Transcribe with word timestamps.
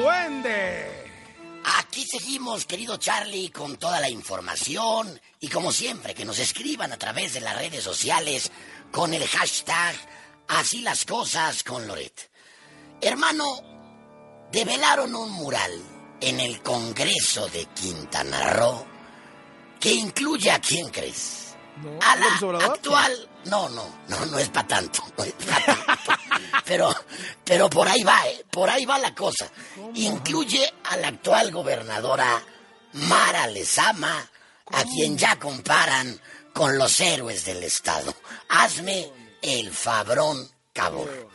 duende. 0.00 1.10
Aquí 1.78 2.04
seguimos, 2.04 2.66
querido 2.66 2.96
Charlie, 2.98 3.50
con 3.50 3.76
toda 3.76 3.98
la 4.00 4.08
información 4.08 5.20
y 5.40 5.48
como 5.48 5.72
siempre, 5.72 6.14
que 6.14 6.24
nos 6.24 6.38
escriban 6.38 6.92
a 6.92 6.98
través 6.98 7.34
de 7.34 7.40
las 7.40 7.56
redes 7.56 7.82
sociales 7.82 8.52
con 8.92 9.14
el 9.14 9.26
hashtag 9.26 9.96
Así 10.48 10.80
las 10.82 11.04
cosas 11.04 11.64
con 11.64 11.88
Loret. 11.88 12.30
Hermano, 13.00 14.48
develaron 14.52 15.14
un 15.14 15.32
mural 15.32 15.72
en 16.20 16.38
el 16.38 16.62
Congreso 16.62 17.48
de 17.48 17.66
Quintana 17.74 18.50
Roo 18.50 18.86
que 19.80 19.92
incluye 19.92 20.50
a 20.50 20.60
quién 20.60 20.88
crees? 20.90 21.42
a 22.00 22.16
la 22.16 22.66
actual. 22.66 23.28
No, 23.46 23.68
no, 23.68 24.00
no, 24.08 24.26
no 24.26 24.38
es 24.38 24.48
para 24.48 24.66
tanto. 24.66 25.02
pero, 26.64 26.94
pero 27.44 27.70
por 27.70 27.88
ahí 27.88 28.02
va, 28.02 28.26
¿eh? 28.28 28.44
por 28.50 28.68
ahí 28.68 28.84
va 28.84 28.98
la 28.98 29.14
cosa. 29.14 29.50
Incluye 29.94 30.72
a 30.84 30.96
la 30.96 31.08
actual 31.08 31.50
gobernadora 31.50 32.42
Mara 32.92 33.46
Lezama, 33.46 34.28
a 34.72 34.84
quien 34.84 35.16
ya 35.16 35.38
comparan 35.38 36.20
con 36.52 36.76
los 36.76 37.00
héroes 37.00 37.44
del 37.44 37.62
Estado. 37.62 38.14
Hazme 38.48 39.10
el 39.42 39.70
fabrón 39.70 40.48
cabor 40.72 41.28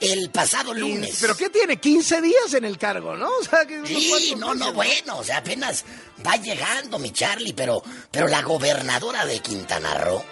el 0.00 0.30
pasado 0.30 0.72
lunes. 0.74 1.18
¿Pero 1.20 1.36
qué 1.36 1.50
tiene? 1.50 1.78
15 1.78 2.20
días 2.20 2.54
en 2.54 2.64
el 2.64 2.78
cargo, 2.78 3.16
¿no? 3.16 3.28
O 3.28 3.44
sea, 3.44 3.66
que 3.66 3.86
sí, 3.86 4.34
no, 4.36 4.54
no, 4.54 4.72
bueno, 4.72 5.18
o 5.18 5.24
sea, 5.24 5.38
apenas 5.38 5.84
va 6.26 6.36
llegando 6.36 6.98
mi 6.98 7.12
Charlie, 7.12 7.52
pero, 7.52 7.82
pero 8.10 8.28
la 8.28 8.42
gobernadora 8.42 9.26
de 9.26 9.40
Quintana 9.40 9.94
Roo, 9.94 10.22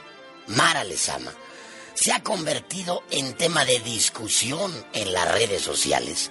Mara 0.49 0.85
Lezama, 0.85 1.33
se 1.95 2.13
ha 2.13 2.23
convertido 2.23 3.03
en 3.11 3.35
tema 3.35 3.65
de 3.65 3.81
discusión 3.81 4.73
en 4.93 5.13
las 5.13 5.33
redes 5.33 5.63
sociales 5.63 6.31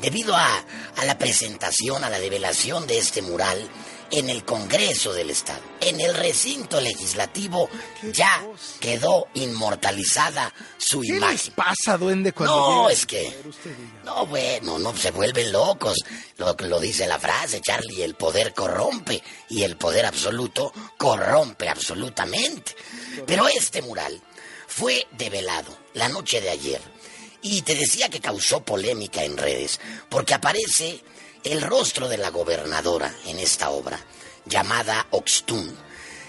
debido 0.00 0.36
a, 0.36 0.64
a 0.96 1.04
la 1.04 1.18
presentación, 1.18 2.04
a 2.04 2.10
la 2.10 2.18
develación 2.18 2.86
de 2.86 2.98
este 2.98 3.22
mural 3.22 3.68
en 4.10 4.30
el 4.30 4.44
Congreso 4.44 5.12
del 5.12 5.30
Estado, 5.30 5.60
en 5.80 6.00
el 6.00 6.14
recinto 6.14 6.80
legislativo, 6.80 7.68
ya 8.12 8.42
quedó 8.80 9.28
inmortalizada 9.34 10.52
su 10.78 11.00
¿Qué 11.00 11.16
imagen. 11.16 11.36
Les 11.36 11.50
pasa, 11.50 11.98
duende, 11.98 12.32
cuando 12.32 12.56
No, 12.56 12.90
es 12.90 13.06
que... 13.06 13.34
No, 14.04 14.26
bueno, 14.26 14.78
no, 14.78 14.96
se 14.96 15.10
vuelven 15.10 15.52
locos. 15.52 15.96
Lo, 16.36 16.54
lo 16.60 16.80
dice 16.80 17.06
la 17.06 17.18
frase, 17.18 17.60
Charlie, 17.60 18.02
el 18.02 18.14
poder 18.14 18.54
corrompe 18.54 19.22
y 19.48 19.62
el 19.62 19.76
poder 19.76 20.06
absoluto 20.06 20.72
corrompe 20.96 21.68
absolutamente. 21.68 22.76
Pero 23.26 23.48
este 23.48 23.82
mural 23.82 24.20
fue 24.66 25.06
develado 25.12 25.76
la 25.94 26.08
noche 26.08 26.40
de 26.40 26.50
ayer 26.50 26.80
y 27.42 27.62
te 27.62 27.74
decía 27.74 28.08
que 28.08 28.20
causó 28.20 28.64
polémica 28.64 29.22
en 29.24 29.36
redes 29.36 29.80
porque 30.08 30.34
aparece 30.34 31.02
el 31.46 31.62
rostro 31.62 32.08
de 32.08 32.18
la 32.18 32.30
gobernadora 32.30 33.14
en 33.26 33.38
esta 33.38 33.70
obra, 33.70 33.98
llamada 34.44 35.06
Oxtun, 35.10 35.76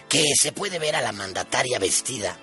que 0.07 0.23
se 0.39 0.51
puede 0.51 0.79
ver 0.79 0.95
a 0.95 1.01
la 1.01 1.11
mandataria 1.11 1.79
vestida 1.79 2.37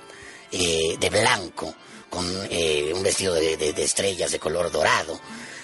eh, 0.50 0.96
de 0.98 1.10
blanco, 1.10 1.74
con 2.10 2.26
eh, 2.50 2.92
un 2.94 3.02
vestido 3.02 3.34
de, 3.34 3.56
de 3.56 3.82
estrellas 3.82 4.30
de 4.30 4.38
color 4.38 4.70
dorado. 4.70 5.20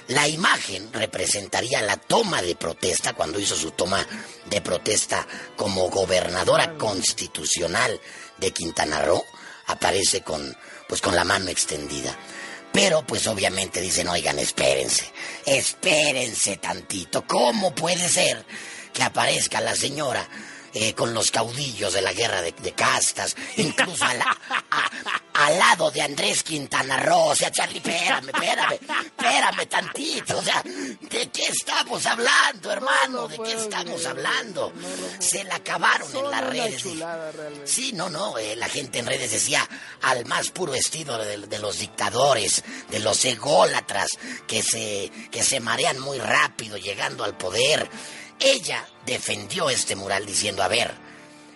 La 0.08 0.26
imagen 0.26 0.92
representaría 0.92 1.82
la 1.82 1.96
toma 1.96 2.42
de 2.42 2.56
protesta 2.56 3.12
cuando 3.12 3.38
hizo 3.38 3.54
su 3.54 3.70
toma 3.72 4.04
de 4.46 4.60
protesta 4.60 5.26
como 5.56 5.88
gobernadora 5.90 6.76
constitucional 6.76 8.00
de 8.38 8.50
Quintana 8.52 9.02
Roo. 9.02 9.24
Aparece 9.66 10.22
con, 10.22 10.56
pues, 10.88 11.00
con 11.00 11.14
la 11.14 11.22
mano 11.22 11.50
extendida. 11.50 12.16
Pero 12.72 13.04
pues 13.04 13.26
obviamente 13.26 13.80
dicen, 13.80 14.08
oigan, 14.08 14.38
espérense, 14.38 15.10
espérense 15.44 16.56
tantito. 16.58 17.26
¿Cómo 17.26 17.74
puede 17.74 18.08
ser 18.08 18.44
que 18.92 19.02
aparezca 19.02 19.60
la 19.60 19.74
señora 19.74 20.28
eh, 20.72 20.94
con 20.94 21.12
los 21.14 21.32
caudillos 21.32 21.94
de 21.94 22.02
la 22.02 22.12
guerra 22.12 22.42
de, 22.42 22.72
castas, 22.72 23.34
incluso 23.56 24.04
al 25.40 25.58
lado 25.58 25.90
de 25.90 26.02
Andrés 26.02 26.42
Quintana 26.42 26.98
Roo. 26.98 27.30
O 27.30 27.34
sea, 27.34 27.50
Charlie, 27.50 27.78
espérame, 27.78 28.28
espérame, 28.28 28.74
espérame 28.74 29.66
tantito. 29.68 30.38
O 30.38 30.42
sea, 30.42 30.62
¿de 30.62 31.30
qué 31.30 31.46
estamos 31.46 32.04
hablando, 32.04 32.70
hermano? 32.70 33.26
¿De 33.26 33.38
qué 33.38 33.52
estamos 33.54 34.04
hablando? 34.04 34.72
Se 35.18 35.42
la 35.44 35.56
acabaron 35.56 36.14
en 36.14 36.30
las 36.30 36.46
redes. 36.46 36.84
Sí, 37.64 37.92
no, 37.94 38.10
no, 38.10 38.36
eh, 38.36 38.54
la 38.56 38.68
gente 38.68 38.98
en 38.98 39.06
redes 39.06 39.30
decía 39.30 39.66
al 40.02 40.26
más 40.26 40.50
puro 40.50 40.74
estilo 40.74 41.16
de, 41.16 41.58
los 41.58 41.78
dictadores, 41.78 42.62
de 42.90 43.00
los 43.00 43.24
ególatras 43.24 44.10
que 44.46 44.62
se, 44.62 45.10
que 45.30 45.42
se 45.42 45.60
marean 45.60 45.98
muy 46.00 46.18
rápido 46.18 46.76
llegando 46.76 47.24
al 47.24 47.36
poder. 47.36 47.88
Ella 48.38 48.86
defendió 49.06 49.70
este 49.70 49.96
mural 49.96 50.26
diciendo, 50.26 50.62
a 50.62 50.68
ver, 50.68 50.92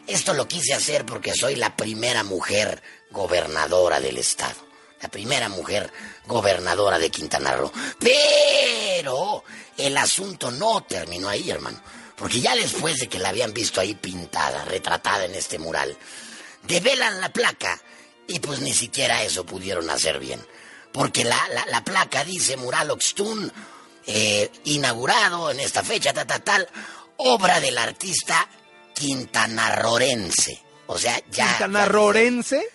esto 0.07 0.33
lo 0.35 0.49
quise 0.49 0.75
hacer 0.75 1.05
porque 1.05 1.35
soy 1.35 1.57
la 1.57 1.77
primera 1.77 2.25
mujer 2.25 2.83
gobernadora 3.15 4.01
del 4.01 4.19
estado. 4.19 4.57
La 5.01 5.09
primera 5.09 5.49
mujer 5.49 5.91
gobernadora 6.27 6.99
de 6.99 7.11
Quintana 7.11 7.57
Roo. 7.57 7.73
Pero 7.99 9.45
el 9.79 9.97
asunto 9.97 10.51
no 10.51 10.83
terminó 10.83 11.29
ahí, 11.29 11.51
hermano. 11.51 11.81
Porque 12.17 12.41
ya 12.41 12.55
después 12.55 12.99
de 12.99 13.09
que 13.09 13.19
la 13.19 13.31
habían 13.31 13.55
visto 13.55 13.81
ahí 13.81 13.95
pintada, 13.95 14.65
retratada 14.65 15.25
en 15.25 15.35
este 15.35 15.59
mural, 15.59 15.97
develan 16.63 17.21
la 17.21 17.33
placa 17.33 17.81
y 18.27 18.41
pues 18.41 18.61
ni 18.61 18.73
siquiera 18.73 19.23
eso 19.23 19.45
pudieron 19.45 19.89
hacer 19.91 20.19
bien. 20.19 20.45
Porque 20.93 21.25
la, 21.25 21.39
la 21.69 21.83
placa 21.83 22.25
dice 22.25 22.57
Mural 22.57 22.91
Oxtun, 22.91 23.53
eh, 24.07 24.51
inaugurado 24.65 25.51
en 25.51 25.61
esta 25.61 25.83
fecha, 25.83 26.13
tal, 26.13 26.27
tal, 26.27 26.43
tal, 26.43 26.69
obra 27.17 27.61
del 27.61 27.77
artista 27.79 28.49
quintanarrorense. 28.95 30.63
O 30.87 30.99
sea, 30.99 31.21
ya. 31.31 31.49
¿Quintanarrorense? 31.49 32.74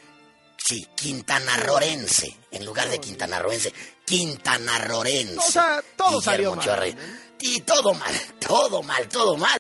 Sí, 0.70 0.88
quintanarrorense, 0.94 2.38
en 2.52 2.64
lugar 2.64 2.90
de 2.90 3.00
quintanarroense, 3.00 3.74
quintanarrorense. 4.06 5.40
O 5.40 5.52
sea, 5.52 5.84
todo 5.98 6.22
salió 6.22 6.54
mal. 6.54 6.96
Y 7.40 7.62
todo 7.62 7.96
mal, 7.96 8.14
todo 8.40 8.84
mal, 8.84 9.10
todo 9.10 9.36
mal. 9.36 9.58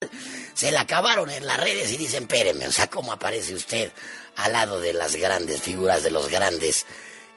Se 0.53 0.69
la 0.69 0.81
acabaron 0.81 1.31
en 1.31 1.47
las 1.47 1.59
redes 1.59 1.91
y 1.91 1.97
dicen, 1.97 2.25
espéreme, 2.25 2.67
o 2.67 2.71
sea, 2.71 2.91
¿cómo 2.91 3.11
aparece 3.11 3.55
usted 3.55 3.91
al 4.35 4.51
lado 4.51 4.79
de 4.79 4.93
las 4.93 5.15
grandes 5.15 5.63
figuras, 5.63 6.03
de 6.03 6.11
los 6.11 6.29
grandes 6.29 6.85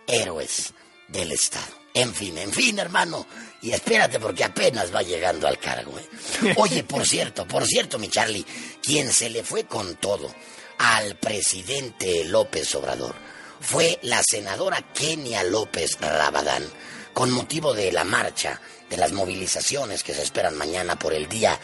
héroes 0.06 0.74
del 1.08 1.32
Estado? 1.32 1.72
En 1.94 2.14
fin, 2.14 2.36
en 2.36 2.52
fin, 2.52 2.78
hermano. 2.78 3.26
Y 3.62 3.72
espérate 3.72 4.20
porque 4.20 4.44
apenas 4.44 4.94
va 4.94 5.00
llegando 5.00 5.48
al 5.48 5.58
cargo. 5.58 5.98
¿eh? 5.98 6.54
Oye, 6.58 6.84
por 6.84 7.06
cierto, 7.06 7.48
por 7.48 7.64
cierto, 7.64 7.98
mi 7.98 8.10
Charlie, 8.10 8.44
quien 8.82 9.10
se 9.10 9.30
le 9.30 9.42
fue 9.42 9.64
con 9.64 9.96
todo 9.96 10.30
al 10.76 11.16
presidente 11.16 12.26
López 12.26 12.74
Obrador 12.74 13.32
fue 13.62 13.98
la 14.02 14.22
senadora 14.22 14.82
Kenia 14.92 15.44
López 15.44 15.96
Rabadán, 16.00 16.64
con 17.12 17.30
motivo 17.30 17.72
de 17.72 17.92
la 17.92 18.04
marcha, 18.04 18.60
de 18.90 18.96
las 18.96 19.12
movilizaciones 19.12 20.02
que 20.02 20.14
se 20.14 20.22
esperan 20.22 20.56
mañana 20.58 20.98
por 20.98 21.14
el 21.14 21.28
Día 21.28 21.58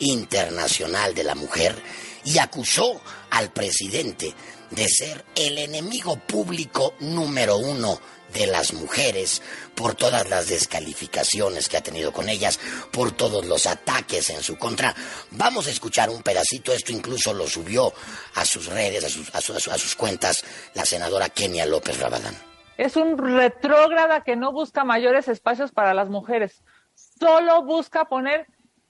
Internacional 0.00 1.14
de 1.14 1.24
la 1.24 1.36
Mujer, 1.36 1.80
y 2.24 2.38
acusó 2.38 3.00
al 3.30 3.52
presidente 3.52 4.34
de 4.74 4.88
ser 4.88 5.24
el 5.36 5.58
enemigo 5.58 6.16
público 6.16 6.94
número 7.00 7.56
uno 7.58 7.98
de 8.32 8.46
las 8.48 8.72
mujeres, 8.72 9.42
por 9.76 9.94
todas 9.94 10.28
las 10.28 10.48
descalificaciones 10.48 11.68
que 11.68 11.76
ha 11.76 11.82
tenido 11.82 12.12
con 12.12 12.28
ellas, 12.28 12.58
por 12.90 13.12
todos 13.12 13.46
los 13.46 13.66
ataques 13.66 14.30
en 14.30 14.42
su 14.42 14.58
contra. 14.58 14.94
Vamos 15.30 15.68
a 15.68 15.70
escuchar 15.70 16.10
un 16.10 16.22
pedacito, 16.22 16.72
esto 16.72 16.92
incluso 16.92 17.32
lo 17.32 17.46
subió 17.46 17.92
a 18.34 18.44
sus 18.44 18.66
redes, 18.66 19.04
a 19.04 19.40
sus, 19.40 19.68
a 19.68 19.78
sus 19.78 19.94
cuentas, 19.94 20.44
la 20.74 20.84
senadora 20.84 21.28
Kenia 21.28 21.64
López 21.64 22.00
Rabadán. 22.00 22.34
Es 22.76 22.96
un 22.96 23.16
retrógrada 23.18 24.24
que 24.24 24.34
no 24.34 24.50
busca 24.50 24.82
mayores 24.82 25.28
espacios 25.28 25.70
para 25.70 25.94
las 25.94 26.08
mujeres, 26.08 26.64
solo 26.94 27.62
busca 27.62 28.06
poner 28.06 28.48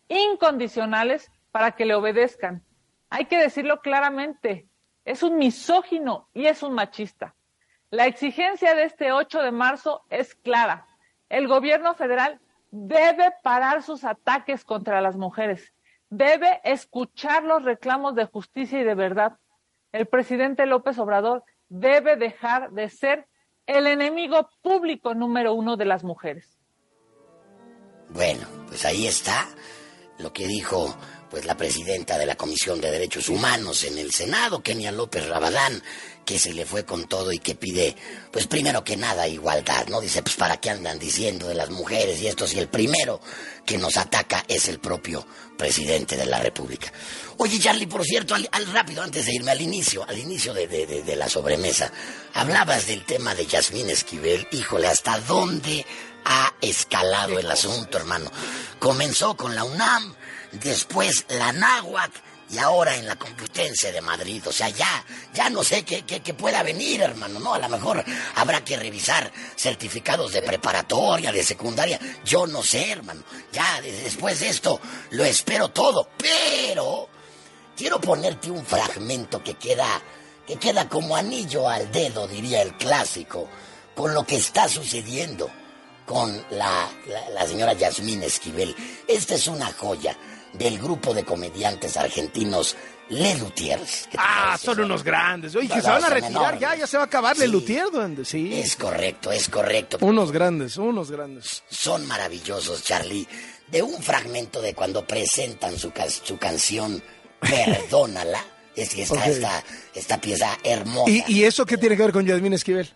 incondicionales 0.09 1.31
para 1.51 1.73
que 1.73 1.85
le 1.85 1.95
obedezcan. 1.95 2.65
Hay 3.11 3.27
que 3.27 3.37
decirlo 3.37 3.81
claramente, 3.81 4.67
es 5.05 5.23
un 5.23 5.37
misógino 5.37 6.29
y 6.33 6.47
es 6.47 6.63
un 6.63 6.75
machista. 6.75 7.35
La 7.91 8.07
exigencia 8.07 8.75
de 8.75 8.85
este 8.85 9.13
8 9.13 9.43
de 9.43 9.53
marzo 9.53 10.03
es 10.11 10.35
clara. 10.35 10.87
El 11.29 11.47
gobierno 11.47 11.95
federal 11.95 12.41
debe 12.71 13.33
parar 13.43 13.83
sus 13.83 14.05
ataques 14.05 14.65
contra 14.65 15.01
las 15.01 15.17
mujeres. 15.17 15.73
Debe 16.11 16.61
escuchar 16.65 17.45
los 17.45 17.65
reclamos 17.65 18.15
de 18.15 18.25
justicia 18.25 18.81
y 18.81 18.85
de 18.85 18.95
verdad. 18.95 19.39
El 19.93 20.07
presidente 20.07 20.67
López 20.67 20.99
Obrador 20.99 21.45
debe 21.69 22.17
dejar 22.17 22.73
de 22.73 22.89
ser 22.89 23.29
el 23.67 23.87
enemigo 23.87 24.49
público 24.63 25.15
número 25.15 25.55
uno 25.55 25.77
de 25.77 25.85
las 25.85 26.05
mujeres. 26.05 26.59
Bueno, 28.11 28.47
pues 28.67 28.85
ahí 28.85 29.07
está 29.07 29.47
lo 30.19 30.33
que 30.33 30.47
dijo 30.47 30.95
pues 31.35 31.47
la 31.47 31.57
presidenta 31.57 32.17
de 32.17 32.27
la 32.27 32.37
Comisión 32.37 32.81
de 32.81 32.93
Derechos 32.93 33.29
Humanos 33.29 33.83
en 33.83 33.99
el 33.99 34.13
Senado, 34.13 34.63
Kenia 34.63 34.93
López 34.93 35.27
Rabadán, 35.27 35.83
que 36.25 36.39
se 36.39 36.55
le 36.55 36.65
fue 36.65 36.85
con 36.85 37.09
todo 37.09 37.33
y 37.33 37.41
que 37.41 37.57
pide, 37.57 37.97
pues 38.31 38.47
primero 38.47 38.85
que 38.85 38.97
nada, 38.97 39.27
igualdad, 39.27 39.89
¿no? 39.89 40.01
Dice, 40.01 40.23
pues 40.23 40.37
para 40.37 40.59
qué 40.59 40.71
andan 40.71 40.97
diciendo 40.97 41.49
de 41.49 41.57
las 41.57 41.71
mujeres 41.71 42.21
y 42.21 42.29
esto 42.29 42.47
si 42.47 42.61
el 42.61 42.69
primero 42.69 43.21
que 43.67 43.79
nos 43.79 43.97
ataca 43.97 44.45
es 44.47 44.69
el 44.69 44.79
propio 44.79 45.27
presidente 45.59 46.17
de 46.17 46.27
la 46.27 46.39
República. 46.39 46.93
Oye, 47.39 47.59
Charlie, 47.59 47.89
por 47.89 48.05
cierto, 48.05 48.37
al, 48.37 48.67
rápido, 48.73 49.03
antes 49.03 49.27
de 49.27 49.35
irme 49.35 49.51
al 49.51 49.61
inicio, 49.61 50.09
al 50.09 50.17
inicio 50.17 50.55
de, 50.55 50.69
de 50.69 51.17
la 51.17 51.29
sobremesa, 51.29 51.91
hablabas 52.35 52.87
del 52.87 53.05
tema 53.05 53.35
de 53.35 53.45
Yasmín 53.45 53.91
Esquivel, 53.91 54.47
híjole, 54.53 54.87
¿hasta 54.87 55.19
dónde 55.19 55.85
ha 56.25 56.55
escalado 56.61 57.39
el 57.39 57.51
asunto, 57.51 57.99
hermano? 57.99 58.31
Comenzó 58.79 59.37
con 59.37 59.55
la 59.55 59.65
UNAM, 59.65 60.15
después 60.53 61.27
la 61.29 61.53
náhuac 61.53 62.13
y 62.51 62.59
ahora 62.59 62.95
en 62.97 63.07
la 63.07 63.17
Complutense 63.17 63.93
de 63.93 64.01
Madrid. 64.01 64.43
O 64.47 64.53
sea, 64.53 64.69
ya, 64.69 65.05
ya 65.33 65.51
no 65.51 65.65
sé 65.65 65.85
qué, 65.85 66.05
qué, 66.05 66.35
pueda 66.35 66.63
venir, 66.63 67.03
hermano, 67.03 67.41
¿no? 67.41 67.55
A 67.55 67.59
lo 67.59 67.69
mejor 67.69 68.05
habrá 68.37 68.65
que 68.65 68.77
revisar 68.77 69.31
certificados 69.57 70.33
de 70.33 70.43
preparatoria, 70.43 71.33
de 71.33 71.43
secundaria. 71.43 71.99
Yo 72.25 72.47
no 72.47 72.63
sé, 72.63 72.93
hermano. 72.93 73.23
Ya 73.53 73.81
después 73.83 74.41
de 74.41 74.49
esto 74.49 74.81
lo 75.11 75.25
espero 75.25 75.71
todo. 75.71 76.11
Pero 76.19 77.09
quiero 77.77 78.01
ponerte 78.01 78.51
un 78.51 78.65
fragmento 78.65 79.43
que 79.43 79.55
queda, 79.55 80.01
que 80.47 80.57
queda 80.57 80.89
como 80.89 81.17
anillo 81.17 81.69
al 81.69 81.91
dedo, 81.91 82.29
diría 82.29 82.63
el 82.63 82.77
clásico, 82.77 83.49
con 83.95 84.15
lo 84.15 84.25
que 84.25 84.37
está 84.37 84.69
sucediendo 84.69 85.51
con 86.07 86.35
la, 86.51 86.89
la, 87.09 87.31
la 87.31 87.47
señora 87.47 87.73
Yasmín 87.73 88.23
Esquivel. 88.23 88.75
Esta 89.09 89.35
es 89.35 89.47
una 89.49 89.73
joya 89.73 90.17
del 90.53 90.79
grupo 90.79 91.13
de 91.13 91.25
comediantes 91.25 91.97
argentinos 91.97 92.77
Le 93.09 93.35
Lutiers. 93.37 94.09
Ah, 94.17 94.59
son 94.61 94.81
unos 94.81 95.03
grandes. 95.03 95.55
Oye, 95.57 95.69
que 95.69 95.81
se 95.81 95.89
van 95.89 96.05
a 96.05 96.09
retirar 96.09 96.59
ya, 96.59 96.75
ya 96.75 96.87
se 96.87 96.97
va 96.97 97.05
a 97.05 97.07
acabar 97.07 97.37
Le 97.37 97.49
Lutiers, 97.49 97.93
duende. 97.93 98.25
Sí. 98.25 98.59
Es 98.59 98.77
correcto, 98.77 99.33
es 99.33 99.49
correcto. 99.49 99.99
Unos 100.01 100.33
grandes, 100.33 100.77
unos 100.77 101.11
grandes. 101.11 101.63
Son 101.69 102.07
maravillosos, 102.07 102.83
Charlie. 102.85 103.27
De 103.69 103.83
un 103.83 104.03
fragmento 104.03 104.61
de 104.61 104.75
cuando 104.75 105.07
presentan 105.07 105.79
su, 105.79 105.93
su 106.25 106.39
canción 106.39 107.03
Perdónala. 107.41 108.45
Es 108.75 108.93
que 108.93 109.03
está 109.03 109.25
esta, 109.27 109.63
esta, 109.95 110.21
pieza 110.21 110.59
hermosa. 110.65 111.09
¿Y, 111.29 111.45
eso 111.45 111.65
qué 111.65 111.79
tiene 111.79 111.97
que 111.97 112.03
ver 112.03 112.13
con 112.13 112.27
Yasmín 112.27 112.55
Esquivel? 112.55 112.93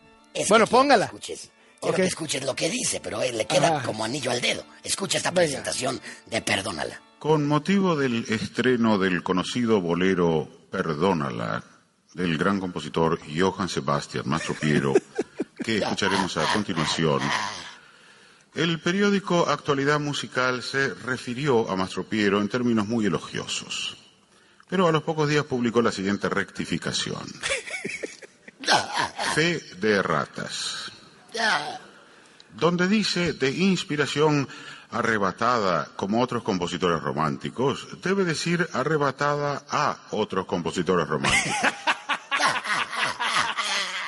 bueno, 0.48 0.66
póngala. 0.66 1.04
escuches. 1.04 1.52
Quiero 1.80 1.96
que 1.96 2.04
escuches 2.04 2.44
lo 2.44 2.56
que 2.56 2.68
dice, 2.68 3.00
pero 3.00 3.22
él 3.22 3.38
le 3.38 3.46
queda 3.46 3.82
como 3.82 4.04
anillo 4.04 4.30
al 4.30 4.40
dedo. 4.40 4.64
Escucha 4.82 5.18
esta 5.18 5.32
presentación 5.32 6.00
de 6.26 6.42
Perdónala. 6.42 7.00
Con 7.18 7.46
motivo 7.46 7.96
del 7.96 8.24
estreno 8.28 8.98
del 8.98 9.22
conocido 9.22 9.80
bolero 9.80 10.48
Perdónala, 10.70 11.62
del 12.14 12.36
gran 12.36 12.60
compositor 12.60 13.20
Johann 13.36 13.68
Sebastian 13.68 14.28
Mastropiero, 14.28 14.94
que 15.64 15.78
escucharemos 15.78 16.36
a 16.36 16.52
continuación, 16.52 17.20
el 18.54 18.80
periódico 18.80 19.48
Actualidad 19.48 20.00
Musical 20.00 20.62
se 20.62 20.94
refirió 20.94 21.70
a 21.70 21.76
Mastropiero 21.76 22.40
en 22.40 22.48
términos 22.48 22.88
muy 22.88 23.06
elogiosos. 23.06 23.96
Pero 24.68 24.86
a 24.86 24.92
los 24.92 25.02
pocos 25.02 25.28
días 25.28 25.44
publicó 25.44 25.80
la 25.80 25.92
siguiente 25.92 26.28
rectificación. 26.28 27.24
Fe 29.34 29.60
de 29.80 30.02
ratas. 30.02 30.87
Donde 32.54 32.88
dice 32.88 33.32
de 33.32 33.50
inspiración 33.50 34.48
arrebatada 34.90 35.88
como 35.96 36.22
otros 36.22 36.42
compositores 36.42 37.02
románticos, 37.02 37.86
debe 38.02 38.24
decir 38.24 38.66
arrebatada 38.72 39.64
a 39.70 39.98
otros 40.10 40.46
compositores 40.46 41.06
románticos. 41.06 41.56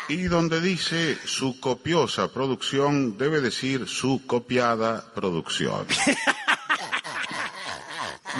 Y 0.08 0.24
donde 0.24 0.60
dice 0.60 1.16
su 1.24 1.60
copiosa 1.60 2.32
producción, 2.32 3.16
debe 3.16 3.40
decir 3.40 3.86
su 3.86 4.26
copiada 4.26 5.04
producción. 5.14 5.86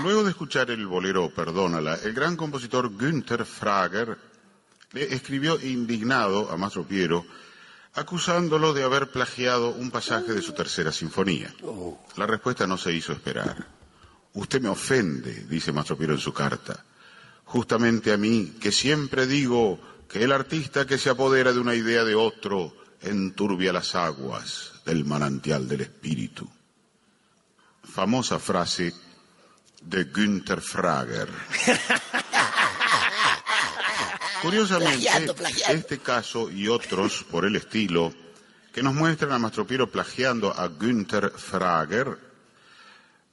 Luego 0.02 0.24
de 0.24 0.30
escuchar 0.30 0.72
el 0.72 0.84
bolero 0.88 1.30
Perdónala, 1.30 1.94
el 2.02 2.12
gran 2.12 2.36
compositor 2.36 2.88
Günther 2.88 3.44
Frager 3.44 4.18
le 4.90 5.14
escribió 5.14 5.60
indignado 5.60 6.50
a 6.50 6.56
Mastro 6.56 6.82
Piero 6.82 7.24
acusándolo 7.94 8.72
de 8.72 8.84
haber 8.84 9.10
plagiado 9.10 9.70
un 9.70 9.90
pasaje 9.90 10.32
de 10.32 10.42
su 10.42 10.52
tercera 10.52 10.92
sinfonía. 10.92 11.52
La 12.16 12.26
respuesta 12.26 12.66
no 12.66 12.78
se 12.78 12.92
hizo 12.92 13.12
esperar. 13.12 13.66
Usted 14.32 14.60
me 14.60 14.68
ofende, 14.68 15.46
dice 15.48 15.72
Mastro 15.72 15.96
Piero 15.96 16.14
en 16.14 16.20
su 16.20 16.32
carta, 16.32 16.84
justamente 17.44 18.12
a 18.12 18.16
mí, 18.16 18.54
que 18.60 18.70
siempre 18.70 19.26
digo 19.26 19.80
que 20.08 20.22
el 20.22 20.32
artista 20.32 20.86
que 20.86 20.98
se 20.98 21.10
apodera 21.10 21.52
de 21.52 21.58
una 21.58 21.74
idea 21.74 22.04
de 22.04 22.14
otro 22.14 22.74
enturbia 23.00 23.72
las 23.72 23.94
aguas 23.94 24.72
del 24.84 25.04
manantial 25.04 25.68
del 25.68 25.82
espíritu. 25.82 26.48
Famosa 27.82 28.38
frase 28.38 28.94
de 29.82 30.04
Günther 30.04 30.60
Frager. 30.60 31.28
Curiosamente, 34.42 35.08
este 35.68 35.98
caso 35.98 36.50
y 36.50 36.68
otros 36.68 37.24
por 37.30 37.44
el 37.44 37.56
estilo 37.56 38.12
que 38.72 38.82
nos 38.82 38.94
muestran 38.94 39.32
a 39.32 39.38
Mastropiero 39.38 39.90
plagiando 39.90 40.52
a 40.56 40.68
Günther 40.68 41.30
Frager 41.30 42.18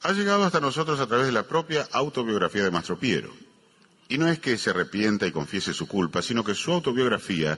ha 0.02 0.12
llegado 0.12 0.44
hasta 0.44 0.60
nosotros 0.60 1.00
a 1.00 1.08
través 1.08 1.28
de 1.28 1.32
la 1.32 1.44
propia 1.44 1.88
autobiografía 1.92 2.64
de 2.64 2.72
Mastropiero. 2.72 3.34
Y 4.10 4.18
no 4.18 4.28
es 4.28 4.40
que 4.40 4.58
se 4.58 4.70
arrepienta 4.70 5.26
y 5.28 5.32
confiese 5.32 5.74
su 5.74 5.88
culpa, 5.88 6.22
sino 6.22 6.44
que 6.44 6.56
su 6.56 6.72
autobiografía 6.72 7.58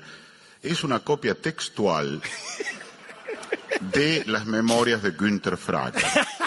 es 0.62 0.84
una 0.84 1.00
copia 1.00 1.36
textual 1.36 2.22
de 3.80 4.24
las 4.26 4.46
memorias 4.46 5.04
de 5.04 5.12
Günther 5.12 5.58
Frager. 5.58 6.04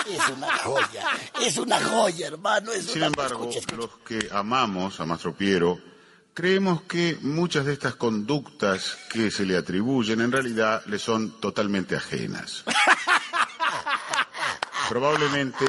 Es 0.09 0.29
una 0.29 0.57
joya, 0.59 1.07
es 1.41 1.57
una 1.57 1.81
joya, 1.81 2.27
hermano. 2.27 2.73
Sin 2.73 3.05
embargo, 3.05 3.49
los 3.77 3.91
que 4.05 4.29
amamos 4.33 4.99
a 5.01 5.07
Mastropiero 5.07 5.92
Creemos 6.35 6.83
que 6.83 7.19
muchas 7.21 7.67
de 7.67 7.75
estas 7.75 7.97
conductas 7.97 8.97
que 9.11 9.31
se 9.31 9.45
le 9.45 9.57
atribuyen 9.57 10.23
en 10.23 10.33
realidad 10.33 10.83
le 10.87 10.99
son 10.99 11.39
totalmente 11.41 11.95
ajenas. 11.95 12.65
Probablemente 14.89 15.67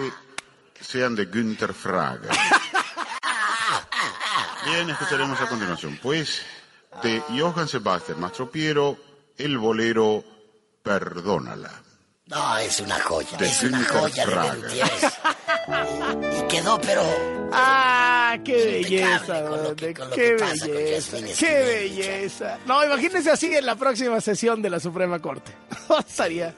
sean 0.79 1.15
de 1.15 1.25
Günther 1.25 1.73
Frager. 1.73 2.29
Bien, 4.65 4.89
escucharemos 4.89 5.41
a 5.41 5.49
continuación, 5.49 5.99
pues, 6.01 6.41
de 7.01 7.21
Johann 7.37 7.67
Sebastian 7.67 8.21
Mastropiero, 8.21 8.97
el 9.37 9.57
bolero 9.57 10.23
Perdónala. 10.81 11.81
No, 12.25 12.57
es 12.57 12.79
una 12.79 12.99
joya, 13.01 13.37
es 13.41 13.63
una 13.63 13.83
joya 13.83 14.25
de 14.25 14.77
y 16.37 16.47
quedó, 16.47 16.79
pero 16.79 17.03
¡Ah, 17.51 18.37
qué 18.45 18.53
belleza! 18.53 19.43
¡Qué 19.75 20.33
belleza! 20.33 21.17
¡Qué 21.37 21.53
belleza! 21.63 22.57
No, 22.65 22.83
imagínese 22.83 23.29
así 23.29 23.53
en 23.53 23.65
la 23.65 23.75
próxima 23.75 24.21
sesión 24.21 24.61
de 24.61 24.69
la 24.69 24.79
Suprema 24.79 25.19
Corte. 25.19 25.51
Estaría 25.99 26.55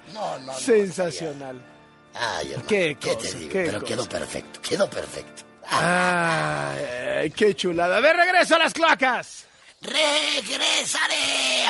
sensacional. 0.57 1.59
Ay, 2.13 2.51
hermano, 2.51 2.67
¿Qué, 2.67 2.95
te 2.95 3.33
digo? 3.33 3.49
Pero 3.51 3.83
quedó 3.83 4.07
perfecto, 4.07 4.61
quedó 4.61 4.89
perfecto. 4.89 5.43
Ay, 5.67 7.31
qué 7.31 7.55
chulada. 7.55 7.99
De 7.99 8.13
regreso 8.13 8.55
a 8.55 8.59
las 8.59 8.73
cloacas. 8.73 9.45
Regresaré. 9.81 11.65